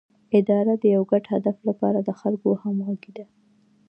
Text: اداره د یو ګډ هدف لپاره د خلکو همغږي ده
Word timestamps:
اداره 0.39 0.73
د 0.81 0.83
یو 0.95 1.03
ګډ 1.11 1.23
هدف 1.33 1.57
لپاره 1.67 1.99
د 2.03 2.09
خلکو 2.19 2.49
همغږي 2.61 3.11
ده 3.17 3.25